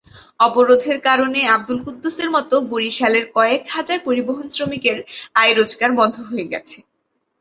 অবরোধের 0.39 0.97
কারণে 1.07 1.39
আবদুল 1.47 1.79
কুদ্দুসের 1.85 2.29
মতো 2.31 2.55
বরিশালের 2.71 3.25
কয়েক 3.35 3.63
হাজার 3.75 3.97
পরিবহনশ্রমিকের 4.07 4.97
আয়-রোজগার 5.35 5.91
বন্ধ 5.99 6.15
হয়ে 6.29 6.45
গেছে। 6.53 6.77